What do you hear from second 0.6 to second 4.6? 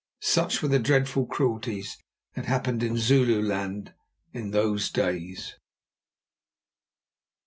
were the dreadful cruelties that happened in Zululand in